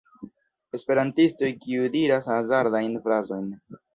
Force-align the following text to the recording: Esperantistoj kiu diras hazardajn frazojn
Esperantistoj 0.77 1.51
kiu 1.67 1.85
diras 1.97 2.31
hazardajn 2.37 2.99
frazojn 3.07 3.47